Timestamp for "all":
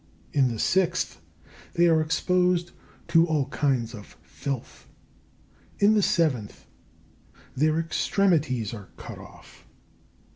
3.27-3.45